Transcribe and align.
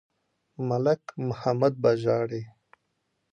ملک 0.67 1.01
محمد 1.27 1.73
به 1.81 1.91
ژاړي. 2.01 2.43